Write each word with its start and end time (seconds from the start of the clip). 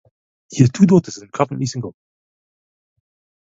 He 0.49 0.63
has 0.63 0.71
two 0.71 0.87
daughters 0.87 1.19
and 1.19 1.31
currently 1.31 1.67
single. 1.67 1.93